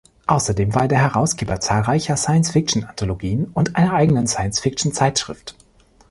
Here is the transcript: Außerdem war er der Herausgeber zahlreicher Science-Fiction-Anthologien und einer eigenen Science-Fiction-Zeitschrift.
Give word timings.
Außerdem 0.25 0.73
war 0.73 0.81
er 0.81 0.87
der 0.87 0.97
Herausgeber 0.99 1.59
zahlreicher 1.59 2.17
Science-Fiction-Anthologien 2.17 3.51
und 3.53 3.75
einer 3.75 3.93
eigenen 3.93 4.25
Science-Fiction-Zeitschrift. 4.25 5.53